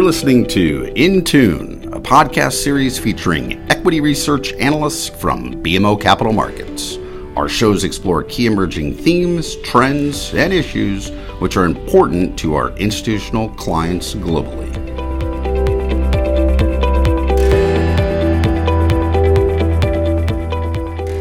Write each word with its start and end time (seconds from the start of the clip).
You're 0.00 0.06
listening 0.06 0.46
to 0.46 0.90
In 0.96 1.22
Tune, 1.22 1.92
a 1.92 2.00
podcast 2.00 2.54
series 2.54 2.98
featuring 2.98 3.60
equity 3.70 4.00
research 4.00 4.54
analysts 4.54 5.10
from 5.10 5.62
BMO 5.62 6.00
Capital 6.00 6.32
Markets. 6.32 6.96
Our 7.36 7.50
shows 7.50 7.84
explore 7.84 8.22
key 8.22 8.46
emerging 8.46 8.94
themes, 8.94 9.56
trends, 9.56 10.32
and 10.32 10.54
issues 10.54 11.10
which 11.38 11.58
are 11.58 11.66
important 11.66 12.38
to 12.38 12.54
our 12.54 12.70
institutional 12.78 13.50
clients 13.50 14.14
globally. 14.14 14.74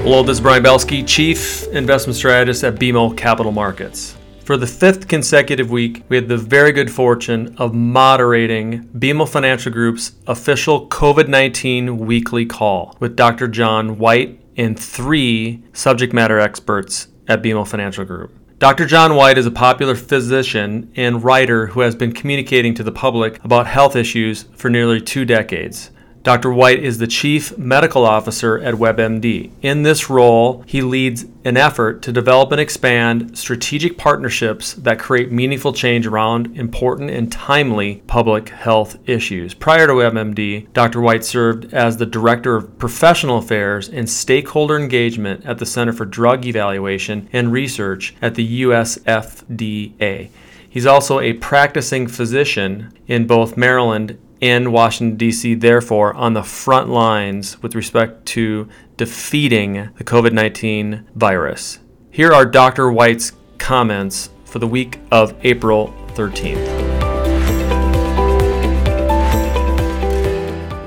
Hello, 0.03 0.23
this 0.23 0.37
is 0.37 0.41
Brian 0.41 0.63
Belski, 0.63 1.05
Chief 1.05 1.67
Investment 1.73 2.15
Strategist 2.15 2.63
at 2.63 2.75
BMO 2.75 3.17
Capital 3.17 3.51
Markets. 3.51 4.15
For 4.49 4.57
the 4.57 4.65
fifth 4.65 5.07
consecutive 5.07 5.69
week, 5.69 6.03
we 6.09 6.15
had 6.15 6.27
the 6.27 6.35
very 6.35 6.71
good 6.71 6.91
fortune 6.91 7.53
of 7.59 7.75
moderating 7.75 8.89
BMO 8.97 9.29
Financial 9.29 9.71
Group's 9.71 10.13
official 10.25 10.87
COVID 10.87 11.27
19 11.27 11.99
weekly 11.99 12.47
call 12.47 12.97
with 12.99 13.15
Dr. 13.15 13.47
John 13.47 13.99
Whyte 13.99 14.41
and 14.57 14.79
three 14.79 15.61
subject 15.73 16.13
matter 16.13 16.39
experts 16.39 17.09
at 17.27 17.43
BMO 17.43 17.67
Financial 17.67 18.03
Group. 18.03 18.33
Dr. 18.57 18.87
John 18.87 19.13
Whyte 19.13 19.37
is 19.37 19.45
a 19.45 19.51
popular 19.51 19.93
physician 19.93 20.91
and 20.95 21.23
writer 21.23 21.67
who 21.67 21.81
has 21.81 21.93
been 21.93 22.11
communicating 22.11 22.73
to 22.73 22.81
the 22.81 22.91
public 22.91 23.45
about 23.45 23.67
health 23.67 23.95
issues 23.95 24.45
for 24.55 24.71
nearly 24.71 24.99
two 24.99 25.25
decades. 25.25 25.91
Dr. 26.29 26.51
Whyte 26.53 26.83
is 26.83 26.99
the 26.99 27.07
Chief 27.07 27.57
Medical 27.57 28.05
Officer 28.05 28.59
at 28.59 28.75
WebMD. 28.75 29.49
In 29.63 29.81
this 29.81 30.11
role, 30.11 30.63
he 30.67 30.83
leads 30.83 31.25
an 31.43 31.57
effort 31.57 32.03
to 32.03 32.11
develop 32.11 32.51
and 32.51 32.61
expand 32.61 33.35
strategic 33.35 33.97
partnerships 33.97 34.73
that 34.73 34.99
create 34.99 35.31
meaningful 35.31 35.73
change 35.73 36.05
around 36.05 36.55
important 36.55 37.09
and 37.09 37.31
timely 37.31 38.03
public 38.05 38.49
health 38.49 38.99
issues. 39.09 39.55
Prior 39.55 39.87
to 39.87 39.93
WebMD, 39.93 40.71
Dr. 40.71 41.01
Whyte 41.01 41.25
served 41.25 41.73
as 41.73 41.97
the 41.97 42.05
Director 42.05 42.55
of 42.55 42.77
Professional 42.77 43.39
Affairs 43.39 43.89
and 43.89 44.07
Stakeholder 44.07 44.77
Engagement 44.77 45.43
at 45.47 45.57
the 45.57 45.65
Center 45.65 45.93
for 45.93 46.05
Drug 46.05 46.45
Evaluation 46.45 47.27
and 47.33 47.51
Research 47.51 48.13
at 48.21 48.35
the 48.35 48.43
US 48.43 48.99
FDA. 48.99 50.29
He's 50.69 50.85
also 50.85 51.19
a 51.19 51.33
practicing 51.33 52.05
physician 52.05 52.93
in 53.07 53.25
both 53.25 53.57
Maryland 53.57 54.19
in 54.41 54.71
Washington, 54.71 55.17
D.C., 55.17 55.55
therefore, 55.55 56.13
on 56.13 56.33
the 56.33 56.43
front 56.43 56.89
lines 56.89 57.61
with 57.61 57.75
respect 57.75 58.25
to 58.27 58.67
defeating 58.97 59.89
the 59.97 60.03
COVID 60.03 60.31
19 60.31 61.07
virus. 61.15 61.79
Here 62.11 62.31
are 62.31 62.45
Dr. 62.45 62.91
Whyte's 62.91 63.33
comments 63.57 64.29
for 64.45 64.59
the 64.59 64.67
week 64.67 64.99
of 65.11 65.33
April 65.43 65.93
13th. 66.15 66.89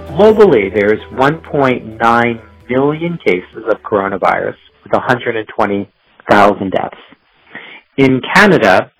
Globally, 0.08 0.72
there's 0.74 1.00
1.9 1.12 2.48
million 2.68 3.18
cases 3.24 3.64
of 3.70 3.78
coronavirus 3.82 4.56
with 4.84 4.92
120,000 4.92 6.70
deaths. 6.70 6.96
In 7.96 8.20
Canada, 8.34 8.90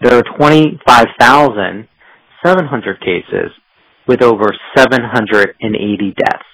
there 0.00 0.18
are 0.18 0.22
25,700 2.42 3.00
cases 3.00 3.50
with 4.08 4.22
over 4.22 4.52
780 4.76 6.14
deaths. 6.16 6.44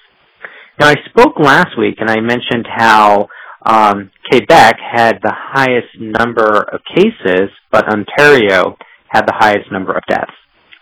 Now, 0.78 0.89
I 0.89 0.95
spoke 1.08 1.39
last 1.39 1.78
week 1.78 1.97
and 1.98 2.11
I 2.11 2.20
mentioned 2.20 2.67
how 2.69 3.28
um, 3.67 4.11
Quebec 4.30 4.77
had 4.80 5.19
the 5.22 5.33
highest 5.34 5.89
number 5.98 6.67
of 6.72 6.80
cases, 6.95 7.50
but 7.72 7.89
Ontario 7.89 8.77
had 9.08 9.22
the 9.22 9.34
highest 9.34 9.72
number 9.72 9.92
of 9.92 10.03
deaths. 10.08 10.33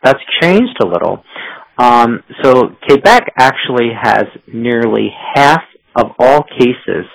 That's 0.02 0.20
changed 0.42 0.76
a 0.82 0.86
little. 0.86 1.24
Um, 1.78 2.22
so 2.42 2.70
Quebec 2.86 3.32
actually 3.38 3.90
has 4.00 4.24
nearly 4.52 5.08
half 5.34 5.62
of 5.94 6.12
all 6.18 6.42
cases 6.58 7.06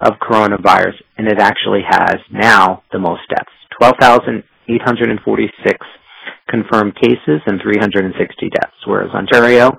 of 0.00 0.14
coronavirus, 0.20 0.94
and 1.18 1.26
it 1.26 1.38
actually 1.38 1.82
has 1.86 2.16
now 2.32 2.82
the 2.92 2.98
most 2.98 3.20
deaths 3.28 3.50
12,846 3.80 5.78
confirmed 6.48 6.96
cases 6.96 7.40
and 7.46 7.60
360 7.62 8.50
deaths, 8.50 8.74
whereas 8.86 9.10
Ontario 9.14 9.70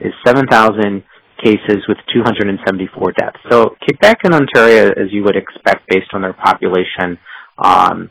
is 0.00 0.12
7,000 0.26 1.04
cases 1.42 1.84
with 1.88 1.98
274 2.14 3.12
deaths. 3.12 3.36
So 3.50 3.74
Quebec 3.84 4.18
and 4.24 4.34
Ontario, 4.34 4.90
as 4.90 5.12
you 5.12 5.22
would 5.24 5.36
expect 5.36 5.88
based 5.88 6.12
on 6.12 6.22
their 6.22 6.32
population, 6.32 7.18
um, 7.62 8.10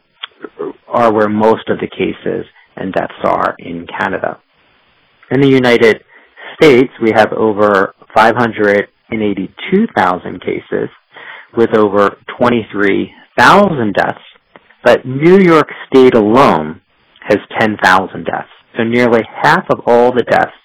are 0.88 1.12
where 1.14 1.30
most 1.30 1.70
of 1.70 1.80
the 1.80 1.88
cases 1.88 2.46
and 2.76 2.94
deaths 2.94 3.14
are 3.24 3.56
in 3.60 3.88
Canada. 4.00 4.40
In 5.32 5.42
the 5.42 5.50
United 5.50 6.04
States, 6.56 6.92
we 7.02 7.12
have 7.16 7.34
over 7.34 7.96
582,000 8.16 10.42
cases 10.42 10.90
with 11.58 11.76
over 11.78 12.18
23,000 12.40 13.94
deaths, 13.94 14.20
but 14.84 15.06
New 15.06 15.40
York 15.40 15.70
State 15.90 16.16
alone 16.16 16.82
has 17.28 17.40
10,000 17.60 18.24
deaths. 18.26 18.50
So 18.78 18.84
nearly 18.84 19.22
half 19.42 19.66
of 19.70 19.82
all 19.88 20.12
the 20.12 20.24
deaths 20.30 20.56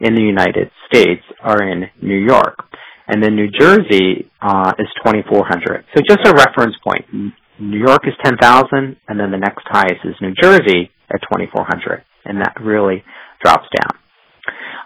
in 0.00 0.14
the 0.14 0.22
United 0.22 0.70
States 0.86 1.22
are 1.42 1.62
in 1.62 1.84
New 2.02 2.18
York. 2.18 2.58
And 3.06 3.22
then 3.22 3.36
New 3.36 3.48
Jersey 3.50 4.30
uh, 4.40 4.72
is 4.78 4.86
2,400. 5.04 5.84
So 5.94 6.02
just 6.06 6.26
a 6.26 6.34
reference 6.34 6.74
point. 6.82 7.32
New 7.60 7.78
York 7.78 8.02
is 8.06 8.14
10,000, 8.24 8.96
and 9.08 9.20
then 9.20 9.30
the 9.30 9.38
next 9.38 9.64
highest 9.66 10.04
is 10.04 10.14
New 10.20 10.34
Jersey 10.40 10.90
at 11.12 11.20
2,400. 11.30 12.02
And 12.24 12.40
that 12.40 12.54
really 12.60 13.04
drops 13.44 13.66
down. 13.76 14.02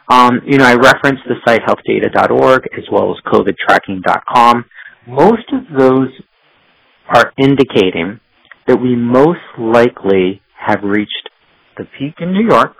Um, 0.08 0.40
you 0.46 0.58
know, 0.58 0.64
I 0.64 0.74
referenced 0.74 1.22
the 1.26 1.36
site 1.46 1.62
healthdata.org 1.62 2.62
as 2.76 2.84
well 2.92 3.10
as 3.10 3.32
covidtracking.com. 3.32 4.64
Most 5.08 5.52
of 5.52 5.78
those 5.78 6.08
are 7.08 7.32
indicating 7.38 8.20
that 8.66 8.80
we 8.80 8.96
most 8.96 9.40
likely 9.58 10.42
have 10.58 10.82
reached 10.82 11.30
the 11.76 11.84
peak 11.98 12.14
in 12.20 12.32
New 12.32 12.46
York 12.46 12.76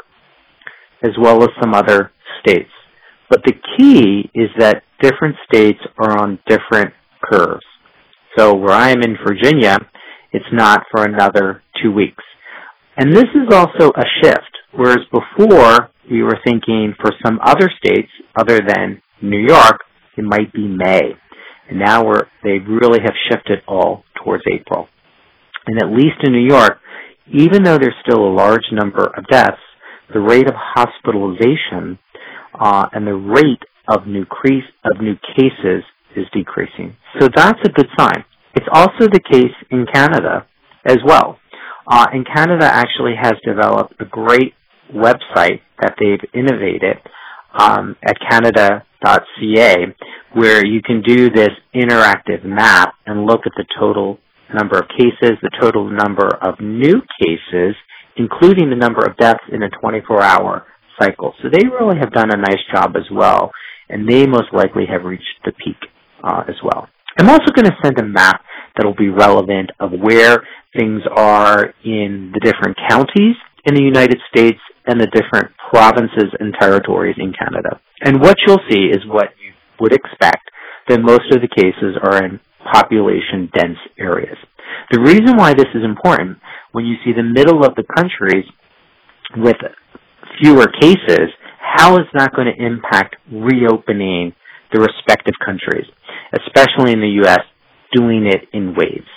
as 1.02 1.12
well 1.20 1.42
as 1.42 1.50
some 1.60 1.74
other 1.74 2.10
states. 2.40 2.70
But 3.28 3.42
the 3.44 3.54
key 3.76 4.30
is 4.34 4.48
that 4.58 4.82
different 5.00 5.36
states 5.52 5.80
are 5.98 6.18
on 6.18 6.38
different 6.48 6.94
curves. 7.22 7.64
So 8.36 8.54
where 8.54 8.72
I 8.72 8.90
am 8.90 9.02
in 9.02 9.16
Virginia, 9.26 9.78
it's 10.32 10.44
not 10.52 10.84
for 10.90 11.04
another 11.04 11.62
two 11.82 11.92
weeks. 11.92 12.22
And 12.96 13.14
this 13.14 13.24
is 13.34 13.52
also 13.52 13.90
a 13.90 14.04
shift, 14.22 14.50
whereas 14.74 15.00
before 15.12 15.90
we 16.10 16.22
were 16.22 16.38
thinking 16.44 16.94
for 17.00 17.10
some 17.24 17.38
other 17.44 17.70
states 17.78 18.08
other 18.38 18.60
than 18.66 19.02
New 19.22 19.44
York, 19.46 19.80
it 20.16 20.24
might 20.24 20.52
be 20.52 20.66
May. 20.66 21.12
And 21.68 21.78
now 21.78 22.04
we're, 22.04 22.24
they 22.44 22.58
really 22.58 23.00
have 23.02 23.14
shifted 23.30 23.58
all 23.66 24.04
towards 24.22 24.44
April. 24.50 24.88
And 25.66 25.82
at 25.82 25.90
least 25.90 26.22
in 26.22 26.32
New 26.32 26.46
York, 26.46 26.78
even 27.32 27.62
though 27.62 27.78
there's 27.78 27.94
still 28.06 28.24
a 28.24 28.32
large 28.34 28.66
number 28.72 29.04
of 29.16 29.26
deaths, 29.28 29.60
the 30.12 30.20
rate 30.20 30.46
of 30.48 30.54
hospitalization 30.56 31.98
uh, 32.58 32.86
and 32.92 33.06
the 33.06 33.14
rate 33.14 33.62
of 33.88 34.06
new, 34.06 34.24
crease, 34.24 34.64
of 34.84 35.00
new 35.00 35.14
cases 35.36 35.82
is 36.16 36.26
decreasing. 36.32 36.96
So 37.20 37.28
that's 37.34 37.58
a 37.64 37.70
good 37.70 37.88
sign. 37.98 38.24
It's 38.54 38.66
also 38.72 39.08
the 39.12 39.20
case 39.20 39.54
in 39.70 39.86
Canada 39.92 40.46
as 40.84 40.98
well. 41.04 41.38
Uh, 41.86 42.06
and 42.12 42.26
Canada 42.26 42.64
actually 42.64 43.14
has 43.20 43.34
developed 43.44 43.94
a 44.00 44.04
great 44.04 44.54
website 44.92 45.60
that 45.80 45.94
they've 46.00 46.30
innovated 46.34 46.96
um, 47.58 47.96
at 48.04 48.16
canada.ca 48.28 49.74
where 50.34 50.64
you 50.64 50.82
can 50.82 51.02
do 51.02 51.30
this 51.30 51.50
interactive 51.74 52.44
map 52.44 52.94
and 53.06 53.26
look 53.26 53.40
at 53.46 53.52
the 53.56 53.64
total 53.78 54.18
number 54.54 54.78
of 54.78 54.88
cases, 54.88 55.38
the 55.42 55.50
total 55.60 55.90
number 55.90 56.28
of 56.42 56.60
new 56.60 57.02
cases, 57.20 57.74
including 58.16 58.70
the 58.70 58.76
number 58.76 59.04
of 59.04 59.16
deaths 59.16 59.44
in 59.52 59.62
a 59.62 59.70
24-hour 59.82 60.66
cycle. 61.00 61.34
So 61.42 61.48
they 61.52 61.66
really 61.66 61.98
have 61.98 62.12
done 62.12 62.30
a 62.32 62.36
nice 62.36 62.62
job 62.72 62.96
as 62.96 63.04
well, 63.10 63.52
and 63.88 64.08
they 64.08 64.26
most 64.26 64.52
likely 64.52 64.84
have 64.90 65.04
reached 65.04 65.24
the 65.44 65.52
peak 65.52 65.76
uh, 66.24 66.42
as 66.48 66.56
well. 66.64 66.88
I'm 67.18 67.30
also 67.30 67.52
going 67.54 67.66
to 67.66 67.76
send 67.82 67.98
a 67.98 68.04
map 68.04 68.42
that 68.76 68.84
will 68.84 68.94
be 68.94 69.08
relevant 69.08 69.70
of 69.80 69.90
where 69.92 70.42
things 70.76 71.02
are 71.14 71.74
in 71.84 72.32
the 72.34 72.40
different 72.40 72.76
counties 72.88 73.36
in 73.64 73.74
the 73.74 73.82
United 73.82 74.18
States 74.28 74.60
and 74.86 75.00
the 75.00 75.06
different 75.06 75.52
provinces 75.70 76.30
and 76.38 76.54
territories 76.60 77.16
in 77.18 77.32
Canada. 77.32 77.80
And 78.02 78.20
what 78.20 78.36
you'll 78.46 78.62
see 78.70 78.86
is 78.92 79.00
what 79.06 79.30
you 79.42 79.52
would 79.80 79.92
expect 79.92 80.50
that 80.88 81.00
most 81.00 81.32
of 81.32 81.40
the 81.40 81.48
cases 81.48 81.96
are 82.02 82.24
in 82.24 82.38
population 82.72 83.50
dense 83.54 83.78
areas. 83.98 84.36
The 84.90 85.00
reason 85.00 85.36
why 85.36 85.54
this 85.54 85.70
is 85.74 85.84
important, 85.84 86.38
when 86.72 86.84
you 86.84 86.96
see 87.04 87.12
the 87.12 87.22
middle 87.22 87.64
of 87.64 87.74
the 87.74 87.84
countries 87.96 88.44
with 89.36 89.56
fewer 90.40 90.66
cases, 90.80 91.30
how 91.60 91.96
is 91.96 92.06
that 92.14 92.32
going 92.34 92.46
to 92.46 92.64
impact 92.64 93.16
reopening 93.30 94.32
the 94.72 94.80
respective 94.80 95.34
countries, 95.44 95.86
especially 96.34 96.92
in 96.92 97.00
the 97.00 97.22
U.S., 97.24 97.40
doing 97.94 98.26
it 98.26 98.48
in 98.52 98.74
waves? 98.74 99.10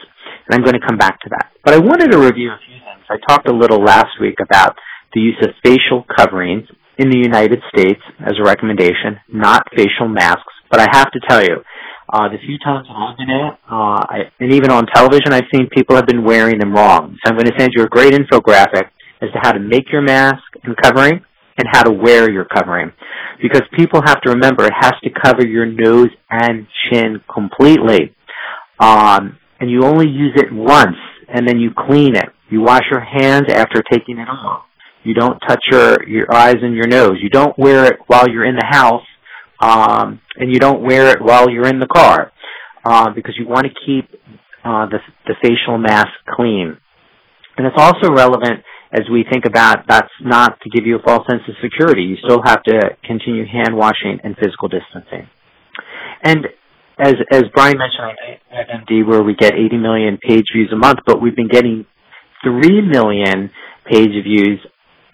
And 0.48 0.56
I'm 0.56 0.64
going 0.64 0.80
to 0.80 0.86
come 0.86 0.98
back 0.98 1.20
to 1.22 1.30
that. 1.30 1.52
But 1.64 1.74
I 1.76 1.80
wanted 1.80 2.12
to 2.12 2.18
review 2.18 2.52
a 2.52 2.60
few 2.66 2.78
things. 2.82 3.06
I 3.10 3.18
talked 3.28 3.48
a 3.48 3.54
little 3.54 3.84
last 3.84 4.18
week 4.20 4.38
about 4.42 4.76
the 5.14 5.22
use 5.22 5.38
of 5.42 5.50
facial 5.64 6.06
coverings 6.18 6.68
in 6.98 7.10
the 7.10 7.18
United 7.18 7.60
States 7.74 8.02
as 8.20 8.34
a 8.40 8.44
recommendation, 8.44 9.22
not 9.32 9.64
facial 9.76 10.08
masks. 10.08 10.54
But 10.70 10.80
I 10.80 10.88
have 10.92 11.12
to 11.12 11.20
tell 11.28 11.42
you, 11.42 11.64
uh, 12.12 12.30
the 12.30 12.38
few 12.46 12.58
times 12.60 12.88
I've 12.90 13.18
been 13.18 13.30
in 13.30 13.52
uh, 13.70 14.02
I, 14.02 14.32
and 14.40 14.54
even 14.54 14.72
on 14.72 14.86
television, 14.88 15.32
I've 15.32 15.50
seen 15.54 15.70
people 15.70 15.96
have 15.96 16.08
been 16.08 16.24
wearing 16.24 16.60
them 16.60 16.74
wrong. 16.74 17.18
So 17.24 17.30
I'm 17.30 17.38
going 17.38 17.46
to 17.46 17.58
send 17.58 17.72
you 17.76 17.84
a 17.84 17.88
great 17.88 18.14
infographic 18.14 18.90
as 19.22 19.30
to 19.34 19.40
how 19.42 19.52
to 19.52 19.60
make 19.60 19.92
your 19.92 20.02
mask 20.02 20.44
and 20.64 20.76
covering 20.78 21.22
and 21.58 21.68
how 21.72 21.84
to 21.84 21.92
wear 21.92 22.32
your 22.32 22.46
covering. 22.46 22.92
Because 23.42 23.62
people 23.78 24.02
have 24.04 24.22
to 24.22 24.32
remember 24.32 24.66
it 24.66 24.74
has 24.76 24.94
to 25.04 25.10
cover 25.10 25.46
your 25.46 25.66
nose 25.66 26.10
and 26.30 26.68
chin 26.92 27.22
completely. 27.32 28.16
Um, 28.80 29.38
and 29.60 29.70
you 29.70 29.84
only 29.84 30.08
use 30.08 30.34
it 30.36 30.52
once 30.52 30.98
and 31.28 31.48
then 31.48 31.60
you 31.60 31.72
clean 31.78 32.16
it. 32.16 32.30
You 32.50 32.62
wash 32.62 32.84
your 32.90 33.02
hands 33.02 33.46
after 33.50 33.84
taking 33.92 34.18
it 34.18 34.28
off. 34.28 34.64
You 35.04 35.14
don't 35.14 35.40
touch 35.48 35.64
your, 35.72 36.08
your 36.08 36.34
eyes 36.34 36.58
and 36.62 36.76
your 36.76 36.88
nose. 36.88 37.18
You 37.22 37.30
don't 37.30 37.58
wear 37.58 37.86
it 37.86 38.00
while 38.08 38.28
you're 38.28 38.46
in 38.46 38.56
the 38.56 38.66
house, 38.68 39.04
um, 39.60 40.22
and 40.36 40.52
you 40.52 40.60
don't 40.60 40.82
wear 40.82 41.10
it 41.10 41.22
while 41.22 41.50
you're 41.50 41.68
in 41.68 41.80
the 41.80 41.88
car, 41.88 42.32
uh, 42.86 43.10
because 43.14 43.36
you 43.38 43.48
want 43.48 43.66
to 43.66 43.74
keep 43.86 44.10
uh, 44.64 44.86
the, 44.88 45.00
the 45.26 45.36
facial 45.42 45.78
mask 45.78 46.10
clean. 46.36 46.78
And 47.58 47.68
it's 47.68 47.76
also 47.78 48.14
relevant 48.14 48.64
as 48.92 49.02
we 49.12 49.24
think 49.30 49.46
about 49.46 49.86
that's 49.88 50.10
not 50.22 50.60
to 50.62 50.70
give 50.70 50.88
you 50.88 50.98
a 50.98 51.04
false 51.04 51.28
sense 51.30 51.42
of 51.48 51.56
security. 51.62 52.04
You 52.04 52.16
still 52.24 52.42
have 52.44 52.64
to 52.64 52.98
continue 53.06 53.46
hand 53.46 53.76
washing 53.76 54.20
and 54.24 54.36
physical 54.36 54.68
distancing. 54.68 55.30
And 56.24 56.48
as 57.00 57.16
as 57.32 57.44
Brian 57.54 57.78
mentioned 57.78 58.40
at 58.52 58.68
MD, 58.88 59.08
where 59.08 59.22
we 59.22 59.36
get 59.36 59.54
80 59.54 59.78
million 59.78 60.18
page 60.18 60.46
views 60.54 60.70
a 60.74 60.76
month, 60.76 61.00
but 61.06 61.22
we've 61.22 61.36
been 61.36 61.48
getting 61.48 61.86
3 62.44 62.82
million 62.82 63.52
page 63.86 64.12
views 64.24 64.60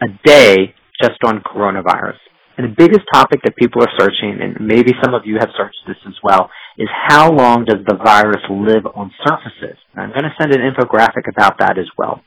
a 0.02 0.08
day 0.24 0.74
just 1.02 1.20
on 1.24 1.42
coronavirus. 1.42 2.18
And 2.58 2.72
the 2.72 2.76
biggest 2.78 3.04
topic 3.14 3.42
that 3.44 3.56
people 3.58 3.84
are 3.84 3.92
searching, 4.00 4.40
and 4.40 4.66
maybe 4.66 4.94
some 5.04 5.14
of 5.14 5.24
you 5.26 5.36
have 5.40 5.50
searched 5.58 5.84
this 5.88 6.00
as 6.08 6.16
well, 6.24 6.50
is 6.78 6.88
how 7.08 7.32
long 7.32 7.66
does 7.66 7.84
the 7.86 8.00
virus 8.00 8.42
live 8.50 8.88
on 8.96 9.12
surfaces? 9.28 9.78
And 9.94 10.04
I'm 10.04 10.12
going 10.12 10.24
to 10.24 10.36
send 10.40 10.56
an 10.56 10.62
infographic 10.62 11.28
about 11.28 11.60
that 11.60 11.78
as 11.78 11.88
well. 11.98 12.22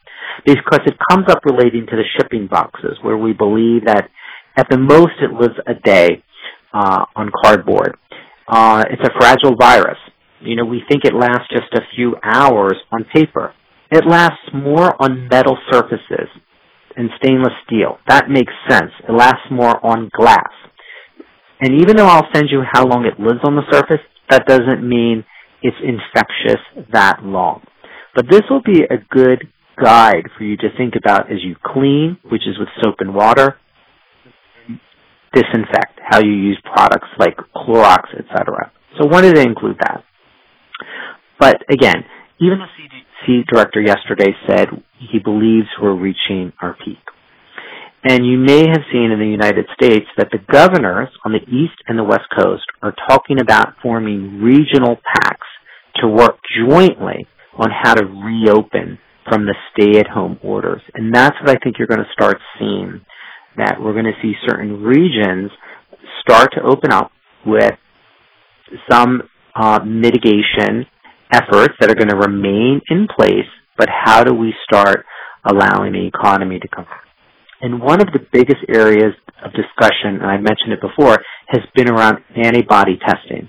Because 0.44 0.80
it 0.84 0.96
comes 1.10 1.26
up 1.30 1.40
relating 1.44 1.86
to 1.86 1.96
the 1.96 2.04
shipping 2.16 2.46
boxes, 2.46 2.98
where 3.02 3.16
we 3.16 3.32
believe 3.32 3.86
that 3.86 4.10
at 4.56 4.68
the 4.68 4.78
most 4.78 5.16
it 5.22 5.32
lives 5.32 5.56
a 5.66 5.74
day 5.74 6.22
uh, 6.74 7.06
on 7.16 7.30
cardboard. 7.44 7.96
Uh, 8.46 8.84
it's 8.90 9.02
a 9.02 9.12
fragile 9.18 9.56
virus. 9.58 9.98
You 10.40 10.56
know, 10.56 10.64
we 10.64 10.82
think 10.88 11.04
it 11.04 11.14
lasts 11.14 11.48
just 11.50 11.72
a 11.74 11.80
few 11.96 12.16
hours 12.22 12.76
on 12.92 13.04
paper. 13.14 13.54
It 13.90 14.04
lasts 14.06 14.44
more 14.52 14.94
on 15.02 15.28
metal 15.30 15.56
surfaces 15.70 16.28
and 16.98 17.08
stainless 17.22 17.54
steel. 17.64 17.96
That 18.08 18.28
makes 18.28 18.52
sense. 18.68 18.90
It 19.08 19.12
lasts 19.12 19.46
more 19.50 19.78
on 19.86 20.10
glass. 20.14 20.50
And 21.60 21.80
even 21.80 21.96
though 21.96 22.06
I'll 22.06 22.28
send 22.34 22.48
you 22.50 22.62
how 22.70 22.84
long 22.84 23.06
it 23.06 23.18
lives 23.18 23.40
on 23.44 23.54
the 23.54 23.62
surface, 23.70 24.04
that 24.28 24.46
doesn't 24.46 24.86
mean 24.86 25.24
it's 25.62 25.76
infectious 25.82 26.60
that 26.92 27.22
long. 27.22 27.62
But 28.14 28.26
this 28.28 28.42
will 28.50 28.62
be 28.62 28.82
a 28.82 28.98
good 29.10 29.48
guide 29.82 30.24
for 30.36 30.44
you 30.44 30.56
to 30.56 30.68
think 30.76 30.94
about 30.96 31.30
as 31.30 31.38
you 31.42 31.54
clean, 31.64 32.18
which 32.30 32.42
is 32.42 32.58
with 32.58 32.68
soap 32.82 32.96
and 32.98 33.14
water, 33.14 33.56
disinfect, 35.32 36.00
how 36.04 36.20
you 36.20 36.32
use 36.32 36.60
products 36.64 37.08
like 37.18 37.36
Clorox, 37.54 38.10
etc. 38.18 38.72
So 38.98 39.06
wanted 39.06 39.36
to 39.36 39.42
include 39.42 39.76
that. 39.80 40.02
But 41.38 41.62
again, 41.70 42.04
even 42.40 42.58
the 42.58 42.66
CDC 43.26 43.46
director 43.46 43.80
yesterday 43.80 44.32
said 44.46 44.68
he 44.98 45.18
believes 45.18 45.66
we're 45.80 45.94
reaching 45.94 46.52
our 46.60 46.76
peak. 46.84 46.98
And 48.04 48.24
you 48.24 48.38
may 48.38 48.60
have 48.68 48.84
seen 48.92 49.10
in 49.10 49.18
the 49.18 49.26
United 49.26 49.66
States 49.74 50.06
that 50.16 50.28
the 50.30 50.38
governors 50.52 51.08
on 51.24 51.32
the 51.32 51.42
East 51.42 51.74
and 51.88 51.98
the 51.98 52.04
West 52.04 52.26
Coast 52.36 52.64
are 52.80 52.94
talking 53.08 53.40
about 53.40 53.74
forming 53.82 54.40
regional 54.40 54.96
pacts 55.14 55.46
to 55.96 56.08
work 56.08 56.38
jointly 56.56 57.26
on 57.56 57.68
how 57.70 57.94
to 57.94 58.04
reopen 58.04 58.98
from 59.28 59.46
the 59.46 59.54
stay 59.72 59.98
at 59.98 60.06
home 60.06 60.38
orders. 60.42 60.80
And 60.94 61.14
that's 61.14 61.36
what 61.40 61.50
I 61.50 61.56
think 61.62 61.76
you're 61.78 61.88
going 61.88 61.98
to 61.98 62.12
start 62.12 62.38
seeing 62.58 63.00
that 63.56 63.80
we're 63.80 63.92
going 63.92 64.04
to 64.04 64.22
see 64.22 64.32
certain 64.48 64.82
regions 64.82 65.50
start 66.20 66.50
to 66.54 66.62
open 66.62 66.92
up 66.92 67.10
with 67.44 67.72
some 68.90 69.22
uh, 69.56 69.80
mitigation 69.84 70.86
efforts 71.32 71.74
that 71.80 71.90
are 71.90 71.94
going 71.94 72.08
to 72.08 72.16
remain 72.16 72.80
in 72.90 73.06
place, 73.08 73.48
but 73.76 73.88
how 73.88 74.24
do 74.24 74.34
we 74.34 74.54
start 74.64 75.04
allowing 75.44 75.92
the 75.92 76.06
economy 76.06 76.58
to 76.58 76.68
come? 76.68 76.86
And 77.60 77.80
one 77.80 78.00
of 78.00 78.08
the 78.12 78.20
biggest 78.32 78.62
areas 78.68 79.14
of 79.44 79.52
discussion, 79.52 80.22
and 80.22 80.26
I 80.26 80.36
mentioned 80.36 80.72
it 80.72 80.80
before, 80.80 81.18
has 81.48 81.62
been 81.74 81.90
around 81.90 82.18
antibody 82.36 82.98
testing. 83.04 83.48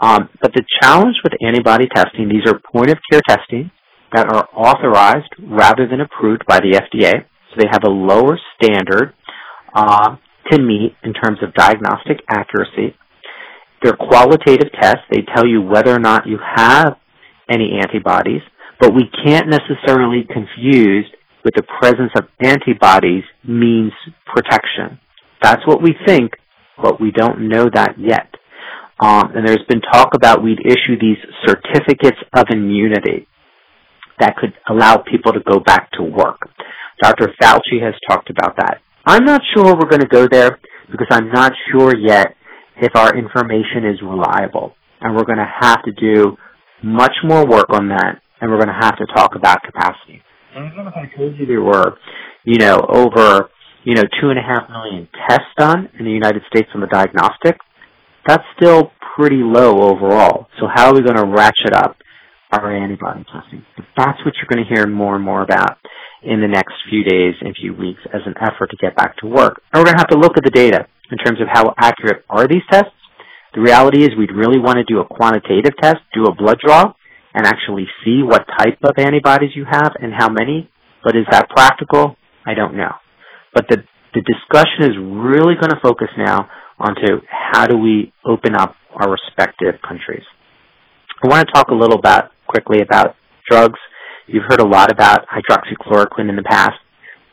Um, 0.00 0.28
but 0.40 0.52
the 0.54 0.64
challenge 0.80 1.16
with 1.24 1.34
antibody 1.44 1.88
testing, 1.94 2.28
these 2.28 2.46
are 2.46 2.60
point 2.72 2.90
of 2.90 2.98
care 3.10 3.20
testing 3.28 3.70
that 4.14 4.32
are 4.32 4.48
authorized 4.54 5.28
rather 5.38 5.86
than 5.86 6.00
approved 6.00 6.44
by 6.46 6.60
the 6.60 6.80
FDA. 6.80 7.24
So 7.50 7.56
they 7.58 7.68
have 7.70 7.84
a 7.84 7.90
lower 7.90 8.38
standard 8.56 9.14
uh, 9.74 10.16
to 10.50 10.58
meet 10.58 10.94
in 11.02 11.12
terms 11.12 11.38
of 11.42 11.52
diagnostic 11.54 12.20
accuracy. 12.28 12.96
They're 13.82 13.96
qualitative 13.96 14.72
tests. 14.80 15.02
They 15.10 15.22
tell 15.34 15.46
you 15.46 15.62
whether 15.62 15.94
or 15.94 16.00
not 16.00 16.26
you 16.26 16.38
have 16.56 16.96
any 17.50 17.78
antibodies, 17.80 18.42
but 18.80 18.94
we 18.94 19.04
can't 19.24 19.48
necessarily 19.48 20.26
confuse 20.26 21.06
with 21.44 21.54
the 21.54 21.62
presence 21.80 22.12
of 22.16 22.24
antibodies 22.42 23.24
means 23.46 23.92
protection. 24.26 24.98
That's 25.42 25.64
what 25.66 25.82
we 25.82 25.94
think, 26.06 26.32
but 26.82 27.00
we 27.00 27.10
don't 27.10 27.48
know 27.48 27.68
that 27.72 27.94
yet. 27.98 28.34
Um, 29.00 29.30
and 29.34 29.46
there's 29.46 29.64
been 29.68 29.80
talk 29.80 30.14
about 30.14 30.42
we'd 30.42 30.58
issue 30.60 30.98
these 31.00 31.18
certificates 31.46 32.18
of 32.36 32.46
immunity 32.50 33.28
that 34.18 34.36
could 34.36 34.52
allow 34.68 34.96
people 34.96 35.32
to 35.32 35.40
go 35.40 35.60
back 35.60 35.90
to 35.92 36.02
work. 36.02 36.40
Dr. 37.00 37.32
Fauci 37.40 37.80
has 37.80 37.94
talked 38.08 38.28
about 38.30 38.56
that. 38.56 38.78
I'm 39.06 39.24
not 39.24 39.40
sure 39.54 39.64
we're 39.66 39.88
going 39.88 40.00
to 40.00 40.08
go 40.08 40.26
there 40.26 40.58
because 40.90 41.06
I'm 41.10 41.30
not 41.30 41.52
sure 41.70 41.96
yet 41.96 42.34
if 42.80 42.94
our 42.94 43.16
information 43.16 43.84
is 43.84 44.00
reliable. 44.02 44.74
And 45.00 45.14
we're 45.14 45.24
going 45.24 45.38
to 45.38 45.52
have 45.60 45.82
to 45.84 45.92
do 45.92 46.36
much 46.82 47.14
more 47.24 47.46
work 47.46 47.70
on 47.70 47.88
that, 47.88 48.20
and 48.40 48.50
we're 48.50 48.58
going 48.58 48.68
to 48.68 48.80
have 48.80 48.96
to 48.98 49.06
talk 49.14 49.34
about 49.36 49.62
capacity. 49.62 50.22
If 50.54 50.94
I 50.96 51.16
told 51.16 51.38
you 51.38 51.46
there 51.46 51.62
were, 51.62 51.98
you 52.44 52.58
know, 52.58 52.80
over, 52.88 53.50
you 53.84 53.94
know, 53.94 54.02
two 54.20 54.30
and 54.30 54.38
a 54.38 54.42
half 54.42 54.68
million 54.68 55.08
tests 55.28 55.46
done 55.56 55.88
in 55.98 56.04
the 56.04 56.10
United 56.10 56.42
States 56.52 56.68
on 56.74 56.80
the 56.80 56.88
diagnostic, 56.88 57.56
that's 58.26 58.42
still 58.60 58.90
pretty 59.16 59.38
low 59.38 59.82
overall. 59.82 60.46
So 60.60 60.66
how 60.72 60.90
are 60.90 60.94
we 60.94 61.02
going 61.02 61.16
to 61.16 61.26
ratchet 61.26 61.74
up 61.74 61.96
our 62.52 62.74
antibody 62.74 63.24
testing? 63.32 63.64
That's 63.96 64.18
what 64.24 64.34
you're 64.36 64.50
going 64.50 64.66
to 64.66 64.74
hear 64.74 64.86
more 64.86 65.14
and 65.14 65.24
more 65.24 65.42
about 65.42 65.78
in 66.22 66.40
the 66.40 66.48
next 66.48 66.74
few 66.90 67.04
days 67.04 67.34
and 67.40 67.54
few 67.54 67.74
weeks 67.74 68.00
as 68.12 68.22
an 68.26 68.34
effort 68.40 68.70
to 68.70 68.76
get 68.80 68.96
back 68.96 69.16
to 69.18 69.26
work. 69.26 69.62
And 69.72 69.80
we're 69.80 69.84
going 69.84 69.96
to 69.96 70.02
have 70.02 70.10
to 70.10 70.18
look 70.18 70.36
at 70.36 70.44
the 70.44 70.50
data 70.50 70.86
in 71.10 71.18
terms 71.18 71.40
of 71.40 71.48
how 71.50 71.74
accurate 71.78 72.24
are 72.28 72.46
these 72.46 72.62
tests. 72.70 72.92
The 73.54 73.60
reality 73.60 74.02
is 74.02 74.10
we'd 74.18 74.34
really 74.34 74.58
want 74.58 74.76
to 74.76 74.84
do 74.84 75.00
a 75.00 75.04
quantitative 75.04 75.72
test, 75.80 75.98
do 76.14 76.24
a 76.24 76.34
blood 76.34 76.58
draw, 76.64 76.92
and 77.34 77.46
actually 77.46 77.86
see 78.04 78.22
what 78.22 78.46
type 78.58 78.78
of 78.84 78.98
antibodies 78.98 79.50
you 79.54 79.64
have 79.64 79.92
and 80.00 80.12
how 80.16 80.28
many. 80.28 80.70
But 81.02 81.16
is 81.16 81.24
that 81.30 81.48
practical? 81.48 82.16
I 82.44 82.54
don't 82.54 82.76
know. 82.76 82.92
But 83.54 83.66
the, 83.68 83.78
the 84.14 84.22
discussion 84.22 84.90
is 84.90 84.96
really 84.98 85.54
going 85.54 85.70
to 85.70 85.80
focus 85.82 86.08
now 86.16 86.48
onto 86.78 87.24
how 87.28 87.66
do 87.66 87.76
we 87.76 88.12
open 88.24 88.54
up 88.54 88.74
our 88.94 89.10
respective 89.10 89.80
countries. 89.86 90.24
I 91.22 91.28
want 91.28 91.46
to 91.46 91.52
talk 91.52 91.68
a 91.68 91.74
little 91.74 91.98
about 91.98 92.30
quickly 92.46 92.80
about 92.80 93.16
drugs 93.50 93.78
You've 94.28 94.44
heard 94.46 94.60
a 94.60 94.66
lot 94.66 94.92
about 94.92 95.24
hydroxychloroquine 95.26 96.28
in 96.28 96.36
the 96.36 96.42
past, 96.42 96.76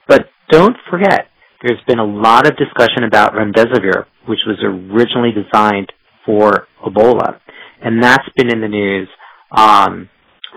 but 0.08 0.30
don't 0.50 0.78
forget 0.90 1.28
there's 1.66 1.82
been 1.88 2.00
a 2.00 2.06
lot 2.06 2.48
of 2.48 2.56
discussion 2.58 3.04
about 3.04 3.34
remdesivir, 3.34 4.06
which 4.28 4.40
was 4.46 4.58
originally 4.64 5.32
designed 5.32 5.92
for 6.26 6.68
Ebola, 6.86 7.40
and 7.84 8.02
that's 8.02 8.28
been 8.38 8.52
in 8.52 8.62
the 8.62 8.68
news 8.68 9.08
um, 9.52 10.10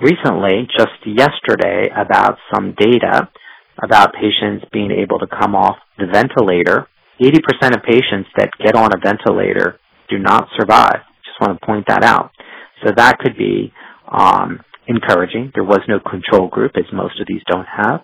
recently, 0.02 0.68
just 0.76 0.92
yesterday, 1.06 1.88
about 1.94 2.36
some 2.54 2.74
data 2.78 3.28
about 3.82 4.12
patients 4.12 4.66
being 4.72 4.90
able 4.90 5.18
to 5.20 5.26
come 5.26 5.54
off 5.54 5.76
the 5.98 6.06
ventilator. 6.12 6.88
80% 7.20 7.76
of 7.76 7.82
patients 7.82 8.28
that 8.36 8.50
get 8.62 8.74
on 8.74 8.90
a 8.92 8.98
ventilator 9.02 9.78
do 10.08 10.18
not 10.18 10.48
survive. 10.58 11.00
Just 11.24 11.40
want 11.40 11.60
to 11.60 11.66
point 11.66 11.86
that 11.88 12.04
out. 12.04 12.30
So 12.84 12.92
that 12.96 13.18
could 13.18 13.36
be 13.36 13.72
um, 14.10 14.60
encouraging. 14.88 15.52
There 15.54 15.64
was 15.64 15.80
no 15.88 16.00
control 16.00 16.48
group, 16.48 16.72
as 16.76 16.84
most 16.92 17.20
of 17.20 17.26
these 17.28 17.42
don't 17.50 17.66
have. 17.66 18.00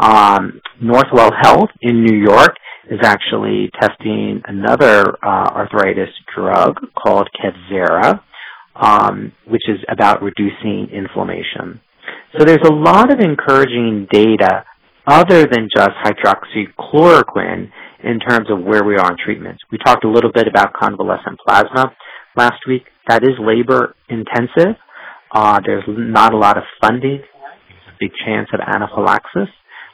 Um, 0.00 0.60
Northwell 0.82 1.32
Health 1.42 1.70
in 1.82 2.04
New 2.04 2.18
York 2.22 2.54
is 2.90 3.00
actually 3.02 3.70
testing 3.80 4.42
another 4.46 5.16
uh, 5.22 5.48
arthritis 5.54 6.08
drug 6.34 6.76
called 6.96 7.28
Kevzara, 7.36 8.20
um, 8.76 9.32
which 9.48 9.62
is 9.68 9.78
about 9.88 10.22
reducing 10.22 10.88
inflammation. 10.92 11.80
So 12.38 12.44
there's 12.44 12.64
a 12.64 12.72
lot 12.72 13.12
of 13.12 13.20
encouraging 13.20 14.06
data 14.10 14.64
other 15.06 15.46
than 15.46 15.68
just 15.74 15.90
hydroxychloroquine 16.04 17.70
in 18.04 18.20
terms 18.20 18.48
of 18.50 18.62
where 18.62 18.84
we 18.84 18.96
are 18.96 19.10
in 19.10 19.16
treatments. 19.24 19.62
We 19.72 19.78
talked 19.78 20.04
a 20.04 20.10
little 20.10 20.30
bit 20.32 20.46
about 20.46 20.72
convalescent 20.74 21.38
plasma 21.46 21.92
last 22.36 22.60
week. 22.68 22.84
That 23.08 23.22
is 23.22 23.30
labor 23.40 23.96
intensive. 24.08 24.76
Uh, 25.32 25.60
there's 25.64 25.84
not 25.88 26.32
a 26.32 26.36
lot 26.36 26.56
of 26.56 26.64
funding. 26.80 27.20
There's 27.20 27.88
a 27.88 27.96
big 28.00 28.10
chance 28.24 28.48
of 28.52 28.60
anaphylaxis 28.60 29.48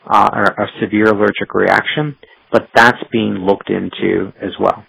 uh, 0.08 0.30
or 0.32 0.44
a 0.44 0.66
severe 0.80 1.06
allergic 1.06 1.54
reaction, 1.54 2.16
but 2.52 2.68
that's 2.74 2.98
being 3.10 3.34
looked 3.34 3.70
into 3.70 4.32
as 4.40 4.52
well. 4.60 4.84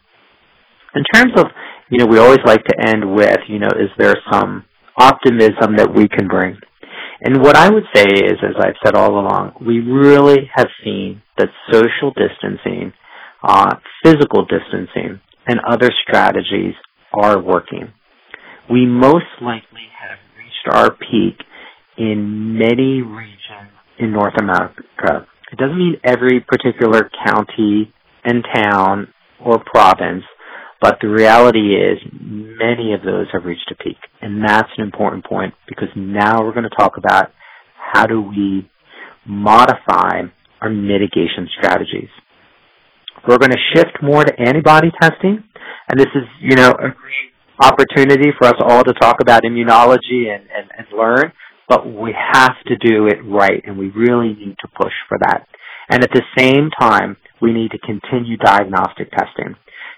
In 0.96 1.04
terms 1.14 1.34
of, 1.38 1.46
you 1.90 2.00
know, 2.00 2.06
we 2.06 2.20
always 2.20 2.40
like 2.46 2.64
to 2.64 2.88
end 2.88 3.16
with, 3.16 3.38
you 3.48 3.60
know, 3.60 3.72
is 3.76 3.90
there 3.98 4.16
some 4.32 4.66
optimism 4.98 5.76
that 5.78 5.94
we 5.94 6.08
can 6.08 6.28
bring? 6.28 6.58
And 7.22 7.42
what 7.42 7.56
I 7.56 7.70
would 7.70 7.84
say 7.94 8.04
is, 8.04 8.34
as 8.44 8.56
I've 8.60 8.76
said 8.86 8.96
all 8.96 9.20
along, 9.20 9.54
we 9.66 9.80
really 9.80 10.50
have 10.56 10.68
seen 10.84 11.22
that 11.38 11.50
social 11.72 12.14
distancing, 12.14 12.94
uh, 13.44 13.76
physical 14.04 14.46
distancing, 14.46 15.20
and 15.48 15.60
other 15.68 15.90
strategies 16.08 16.74
are 17.14 17.42
working. 17.42 17.94
We 18.70 18.86
most 18.86 19.26
likely 19.42 19.88
have 20.02 20.20
our 20.72 20.92
peak 20.92 21.38
in 21.98 22.58
many 22.58 23.02
regions 23.02 23.72
in 24.00 24.12
North 24.12 24.34
America. 24.40 25.28
It 25.52 25.58
doesn't 25.58 25.78
mean 25.78 25.96
every 26.04 26.42
particular 26.42 27.10
county 27.26 27.94
and 28.24 28.44
town 28.54 29.08
or 29.44 29.64
province, 29.64 30.24
but 30.82 30.98
the 31.02 31.08
reality 31.08 31.76
is 31.76 32.00
many 32.12 32.94
of 32.94 33.02
those 33.04 33.28
have 33.32 33.46
reached 33.46 33.72
a 33.72 33.84
peak. 33.84 33.98
And 34.22 34.44
that's 34.44 34.70
an 34.78 34.84
important 34.84 35.26
point 35.26 35.54
because 35.68 35.90
now 35.96 36.44
we're 36.44 36.54
going 36.54 36.70
to 36.70 36.76
talk 36.78 36.98
about 36.98 37.32
how 37.94 38.06
do 38.06 38.22
we 38.22 38.70
modify 39.26 40.24
our 40.62 40.70
mitigation 40.70 41.48
strategies. 41.58 42.10
We're 43.28 43.38
going 43.38 43.52
to 43.52 43.64
shift 43.74 43.98
more 44.02 44.24
to 44.24 44.34
antibody 44.40 44.92
testing, 45.02 45.44
and 45.88 46.00
this 46.00 46.08
is, 46.14 46.24
you 46.42 46.56
know, 46.56 46.72
a 46.72 46.90
great 46.90 47.32
opportunity 47.60 48.30
for 48.38 48.48
us 48.48 48.56
all 48.62 48.84
to 48.84 48.94
talk 48.94 49.18
about 49.22 49.44
immunology 49.44 50.28
and, 50.34 50.44
and, 50.56 50.70
and 50.78 50.88
learn, 50.98 51.32
but 51.70 51.86
we 51.86 52.14
have 52.34 52.56
to 52.68 52.76
do 52.78 53.08
it 53.08 53.18
right, 53.26 53.64
and 53.66 53.78
we 53.78 53.90
really 53.90 54.34
need 54.34 54.56
to 54.62 54.68
push 54.80 54.94
for 55.10 55.18
that. 55.20 55.48
And 55.90 56.04
at 56.04 56.12
the 56.12 56.24
same 56.38 56.70
time, 56.80 57.18
we 57.42 57.54
need 57.54 57.72
to 57.72 57.80
continue 57.80 58.38
diagnostic 58.38 59.12
testing. 59.12 59.56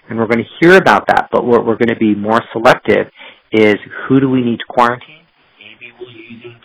And 0.09 0.17
we're 0.17 0.27
going 0.27 0.43
to 0.43 0.65
hear 0.65 0.77
about 0.77 1.07
that, 1.07 1.29
but 1.31 1.45
what 1.45 1.65
we're 1.65 1.77
going 1.77 1.89
to 1.89 1.99
be 1.99 2.15
more 2.15 2.41
selective 2.53 3.07
is 3.51 3.75
who 4.07 4.19
do 4.19 4.29
we 4.29 4.41
need 4.41 4.59
to 4.59 4.65
quarantine? 4.69 5.23
Maybe 5.59 5.91
we're 5.99 6.09
using 6.09 6.57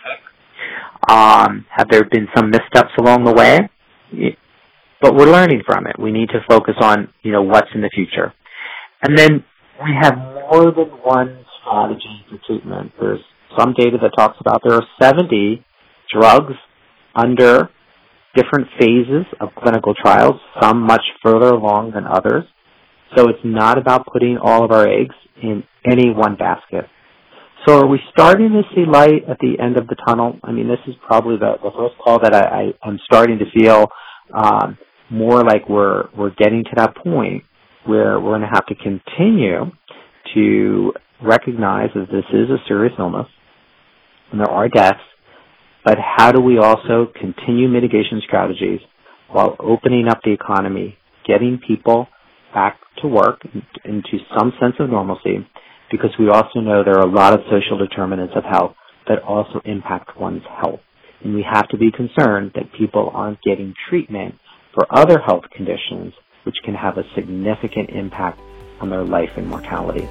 um, 1.09 1.65
have 1.69 1.89
there 1.89 2.03
been 2.05 2.27
some 2.35 2.49
missteps 2.49 2.91
along 2.99 3.25
the 3.25 3.33
way? 3.33 3.59
But 5.01 5.15
we're 5.15 5.31
learning 5.31 5.63
from 5.65 5.85
it. 5.87 5.99
We 5.99 6.11
need 6.11 6.29
to 6.29 6.39
focus 6.47 6.75
on, 6.81 7.09
you 7.23 7.31
know, 7.31 7.41
what's 7.41 7.67
in 7.75 7.81
the 7.81 7.89
future. 7.93 8.33
And 9.01 9.17
then 9.17 9.43
we 9.83 9.91
have 10.01 10.13
more 10.51 10.71
than 10.71 10.89
one 11.03 11.45
strategy 11.61 12.25
for 12.29 12.39
treatment. 12.47 12.91
There's 12.99 13.19
some 13.57 13.73
data 13.77 13.97
that 14.01 14.11
talks 14.17 14.37
about 14.39 14.61
there 14.63 14.75
are 14.75 14.87
70 15.01 15.63
drugs 16.11 16.53
under 17.15 17.69
different 18.35 18.67
phases 18.79 19.25
of 19.39 19.49
clinical 19.61 19.93
trials, 19.93 20.39
some 20.61 20.81
much 20.81 21.03
further 21.23 21.49
along 21.49 21.91
than 21.93 22.05
others. 22.05 22.43
So 23.15 23.29
it's 23.29 23.39
not 23.43 23.77
about 23.77 24.07
putting 24.11 24.37
all 24.41 24.65
of 24.65 24.71
our 24.71 24.87
eggs 24.87 25.15
in 25.41 25.63
any 25.85 26.09
one 26.09 26.35
basket. 26.35 26.85
So 27.65 27.79
are 27.79 27.87
we 27.87 27.99
starting 28.11 28.49
to 28.49 28.63
see 28.75 28.83
light 28.89 29.23
at 29.29 29.37
the 29.39 29.55
end 29.61 29.77
of 29.77 29.87
the 29.87 29.95
tunnel? 30.07 30.39
I 30.43 30.51
mean, 30.51 30.67
this 30.67 30.79
is 30.87 30.95
probably 31.05 31.37
the, 31.37 31.53
the 31.61 31.71
first 31.77 31.95
call 32.03 32.19
that 32.21 32.33
I, 32.33 32.73
I 32.83 32.87
am 32.87 32.99
starting 33.05 33.39
to 33.39 33.45
feel 33.57 33.87
um, 34.33 34.77
more 35.09 35.43
like 35.43 35.69
we're 35.69 36.09
we're 36.17 36.31
getting 36.31 36.63
to 36.63 36.71
that 36.77 36.95
point 36.97 37.43
where 37.85 38.19
we're 38.19 38.37
going 38.37 38.41
to 38.41 38.51
have 38.51 38.65
to 38.65 38.75
continue 38.75 39.71
to 40.33 40.93
recognize 41.21 41.89
that 41.95 42.07
this 42.11 42.25
is 42.33 42.49
a 42.49 42.57
serious 42.67 42.93
illness 42.99 43.27
and 44.31 44.39
there 44.39 44.49
are 44.49 44.67
deaths, 44.67 44.99
but 45.85 45.97
how 45.99 46.31
do 46.31 46.41
we 46.41 46.57
also 46.57 47.07
continue 47.19 47.67
mitigation 47.67 48.21
strategies 48.25 48.79
while 49.31 49.55
opening 49.59 50.07
up 50.07 50.19
the 50.23 50.31
economy, 50.31 50.97
getting 51.27 51.59
people 51.65 52.07
back 52.53 52.79
to 53.01 53.07
work 53.07 53.41
into 53.85 54.17
some 54.37 54.53
sense 54.59 54.75
of 54.79 54.89
normalcy, 54.89 55.45
because 55.91 56.11
we 56.19 56.29
also 56.29 56.59
know 56.59 56.83
there 56.83 56.97
are 56.97 57.07
a 57.07 57.11
lot 57.11 57.33
of 57.33 57.41
social 57.51 57.77
determinants 57.77 58.33
of 58.35 58.43
health 58.43 58.75
that 59.07 59.21
also 59.23 59.61
impact 59.65 60.19
one's 60.19 60.43
health. 60.61 60.79
And 61.23 61.33
we 61.35 61.45
have 61.49 61.67
to 61.69 61.77
be 61.77 61.91
concerned 61.91 62.51
that 62.55 62.73
people 62.77 63.11
aren't 63.13 63.41
getting 63.41 63.73
treatment 63.89 64.35
for 64.73 64.85
other 64.89 65.19
health 65.19 65.43
conditions 65.55 66.13
which 66.43 66.55
can 66.65 66.73
have 66.73 66.97
a 66.97 67.03
significant 67.15 67.89
impact 67.89 68.39
on 68.83 68.89
their 68.89 69.05
life 69.05 69.31
and 69.37 69.47
mortality. 69.47 70.09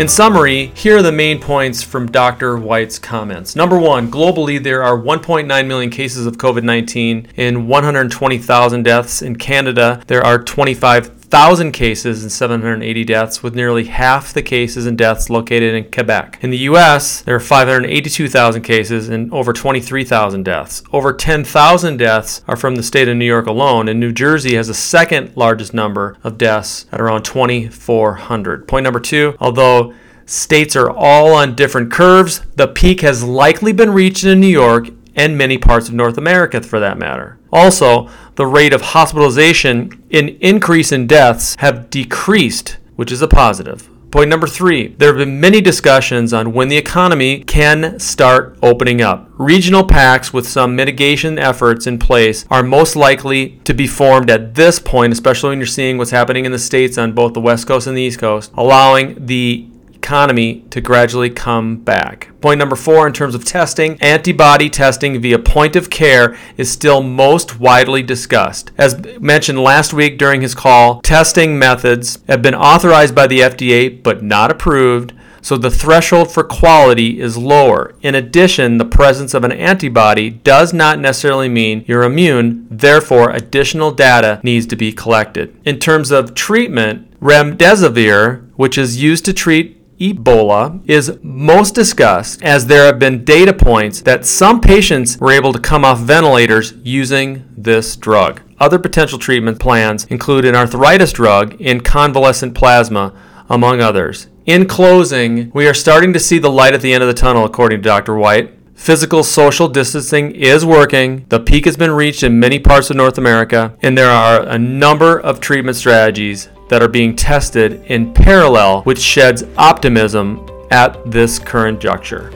In 0.00 0.08
summary, 0.08 0.66
here 0.76 0.96
are 0.96 1.02
the 1.02 1.12
main 1.12 1.40
points 1.40 1.82
from 1.82 2.10
Dr. 2.10 2.56
Whyte's 2.56 2.98
comments. 2.98 3.54
Number 3.54 3.78
one, 3.78 4.10
globally, 4.10 4.62
there 4.62 4.82
are 4.82 4.96
1.9 4.96 5.66
million 5.66 5.90
cases 5.90 6.26
of 6.26 6.38
COVID 6.38 6.62
19 6.62 7.26
and 7.36 7.68
120,000 7.68 8.82
deaths. 8.82 9.20
In 9.20 9.36
Canada, 9.36 10.02
there 10.06 10.24
are 10.24 10.42
25 10.42 11.19
1,000 11.30 11.70
cases 11.70 12.22
and 12.22 12.32
780 12.32 13.04
deaths, 13.04 13.40
with 13.40 13.54
nearly 13.54 13.84
half 13.84 14.32
the 14.32 14.42
cases 14.42 14.84
and 14.84 14.98
deaths 14.98 15.30
located 15.30 15.76
in 15.76 15.88
Quebec. 15.88 16.40
In 16.42 16.50
the 16.50 16.58
U.S., 16.58 17.20
there 17.20 17.36
are 17.36 17.40
582,000 17.40 18.62
cases 18.62 19.08
and 19.08 19.32
over 19.32 19.52
23,000 19.52 20.42
deaths. 20.42 20.82
Over 20.92 21.12
10,000 21.12 21.96
deaths 21.98 22.42
are 22.48 22.56
from 22.56 22.74
the 22.74 22.82
state 22.82 23.06
of 23.06 23.16
New 23.16 23.24
York 23.24 23.46
alone, 23.46 23.88
and 23.88 24.00
New 24.00 24.10
Jersey 24.10 24.56
has 24.56 24.66
the 24.66 24.74
second 24.74 25.36
largest 25.36 25.72
number 25.72 26.16
of 26.24 26.36
deaths 26.36 26.86
at 26.90 27.00
around 27.00 27.22
2,400. 27.22 28.66
Point 28.66 28.82
number 28.82 28.98
two, 28.98 29.36
although 29.38 29.94
states 30.26 30.74
are 30.74 30.90
all 30.90 31.34
on 31.34 31.54
different 31.54 31.92
curves, 31.92 32.42
the 32.56 32.66
peak 32.66 33.02
has 33.02 33.22
likely 33.22 33.72
been 33.72 33.90
reached 33.90 34.24
in 34.24 34.40
New 34.40 34.48
York 34.48 34.88
and 35.16 35.36
many 35.36 35.58
parts 35.58 35.88
of 35.88 35.94
North 35.94 36.18
America 36.18 36.60
for 36.60 36.80
that 36.80 36.98
matter. 36.98 37.38
Also, 37.52 38.08
the 38.36 38.46
rate 38.46 38.72
of 38.72 38.80
hospitalization 38.80 40.02
and 40.10 40.30
increase 40.40 40.92
in 40.92 41.06
deaths 41.06 41.56
have 41.58 41.90
decreased, 41.90 42.78
which 42.96 43.12
is 43.12 43.22
a 43.22 43.28
positive. 43.28 43.88
Point 44.10 44.28
number 44.28 44.48
three, 44.48 44.88
there 44.98 45.10
have 45.10 45.18
been 45.18 45.38
many 45.38 45.60
discussions 45.60 46.32
on 46.32 46.52
when 46.52 46.66
the 46.66 46.76
economy 46.76 47.44
can 47.44 48.00
start 48.00 48.58
opening 48.60 49.00
up. 49.00 49.30
Regional 49.38 49.84
pacts 49.84 50.32
with 50.32 50.48
some 50.48 50.74
mitigation 50.74 51.38
efforts 51.38 51.86
in 51.86 51.96
place 51.96 52.44
are 52.50 52.64
most 52.64 52.96
likely 52.96 53.60
to 53.62 53.72
be 53.72 53.86
formed 53.86 54.28
at 54.28 54.56
this 54.56 54.80
point, 54.80 55.12
especially 55.12 55.50
when 55.50 55.58
you're 55.58 55.66
seeing 55.66 55.96
what's 55.96 56.10
happening 56.10 56.44
in 56.44 56.50
the 56.50 56.58
states 56.58 56.98
on 56.98 57.12
both 57.12 57.34
the 57.34 57.40
West 57.40 57.68
Coast 57.68 57.86
and 57.86 57.96
the 57.96 58.02
East 58.02 58.18
Coast, 58.18 58.50
allowing 58.56 59.26
the 59.26 59.69
economy 60.00 60.64
to 60.70 60.80
gradually 60.80 61.28
come 61.28 61.76
back. 61.76 62.30
Point 62.40 62.58
number 62.58 62.74
four 62.74 63.06
in 63.06 63.12
terms 63.12 63.34
of 63.34 63.44
testing, 63.44 64.00
antibody 64.00 64.70
testing 64.70 65.20
via 65.20 65.38
point 65.38 65.76
of 65.76 65.90
care 65.90 66.36
is 66.56 66.72
still 66.72 67.02
most 67.02 67.60
widely 67.60 68.02
discussed. 68.02 68.70
As 68.78 68.98
mentioned 69.20 69.62
last 69.62 69.92
week 69.92 70.16
during 70.16 70.40
his 70.40 70.54
call, 70.54 71.02
testing 71.02 71.58
methods 71.58 72.18
have 72.28 72.40
been 72.40 72.54
authorized 72.54 73.14
by 73.14 73.26
the 73.26 73.40
FDA 73.40 74.02
but 74.02 74.22
not 74.22 74.50
approved. 74.50 75.12
So 75.42 75.56
the 75.56 75.70
threshold 75.70 76.30
for 76.32 76.44
quality 76.44 77.20
is 77.20 77.36
lower. 77.36 77.94
In 78.02 78.14
addition, 78.14 78.78
the 78.78 78.84
presence 78.84 79.32
of 79.34 79.44
an 79.44 79.52
antibody 79.52 80.30
does 80.30 80.72
not 80.72 80.98
necessarily 80.98 81.48
mean 81.48 81.84
you're 81.86 82.02
immune, 82.02 82.66
therefore, 82.70 83.30
additional 83.30 83.90
data 83.90 84.40
needs 84.42 84.66
to 84.66 84.76
be 84.76 84.92
collected. 84.92 85.56
In 85.64 85.78
terms 85.78 86.10
of 86.10 86.34
treatment, 86.34 87.10
remdesivir, 87.20 88.50
which 88.56 88.76
is 88.76 89.02
used 89.02 89.24
to 89.26 89.32
treat 89.32 89.79
Ebola 90.00 90.80
is 90.88 91.18
most 91.22 91.74
discussed 91.74 92.42
as 92.42 92.66
there 92.66 92.86
have 92.86 92.98
been 92.98 93.22
data 93.22 93.52
points 93.52 94.00
that 94.00 94.24
some 94.24 94.58
patients 94.62 95.18
were 95.18 95.30
able 95.30 95.52
to 95.52 95.58
come 95.58 95.84
off 95.84 95.98
ventilators 95.98 96.72
using 96.82 97.44
this 97.54 97.96
drug. 97.96 98.40
Other 98.58 98.78
potential 98.78 99.18
treatment 99.18 99.60
plans 99.60 100.06
include 100.06 100.46
an 100.46 100.56
arthritis 100.56 101.12
drug 101.12 101.60
and 101.60 101.84
convalescent 101.84 102.54
plasma, 102.54 103.12
among 103.50 103.82
others. 103.82 104.28
In 104.46 104.66
closing, 104.66 105.50
we 105.52 105.68
are 105.68 105.74
starting 105.74 106.14
to 106.14 106.20
see 106.20 106.38
the 106.38 106.50
light 106.50 106.72
at 106.72 106.80
the 106.80 106.94
end 106.94 107.02
of 107.02 107.08
the 107.08 107.14
tunnel, 107.14 107.44
according 107.44 107.80
to 107.80 107.82
Dr. 107.82 108.16
Whyte. 108.16 108.54
Physical 108.74 109.22
social 109.22 109.68
distancing 109.68 110.30
is 110.30 110.64
working. 110.64 111.26
The 111.28 111.40
peak 111.40 111.66
has 111.66 111.76
been 111.76 111.90
reached 111.90 112.22
in 112.22 112.40
many 112.40 112.58
parts 112.58 112.88
of 112.88 112.96
North 112.96 113.18
America, 113.18 113.76
and 113.82 113.98
there 113.98 114.10
are 114.10 114.40
a 114.40 114.58
number 114.58 115.20
of 115.20 115.40
treatment 115.40 115.76
strategies 115.76 116.48
that 116.70 116.82
are 116.82 116.88
being 116.88 117.16
tested 117.16 117.84
in 117.86 118.14
parallel, 118.14 118.82
which 118.82 119.00
sheds 119.00 119.42
optimism 119.58 120.48
at 120.70 120.98
this 121.10 121.36
current 121.36 121.80
juncture. 121.80 122.32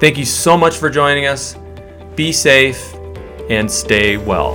Thank 0.00 0.16
you 0.16 0.24
so 0.24 0.56
much 0.56 0.76
for 0.76 0.88
joining 0.88 1.26
us. 1.26 1.54
Be 2.16 2.32
safe 2.32 2.94
and 3.50 3.70
stay 3.70 4.16
well. 4.16 4.54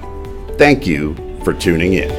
thank 0.58 0.88
you 0.88 1.14
for 1.44 1.54
tuning 1.54 1.94
in. 1.94 2.10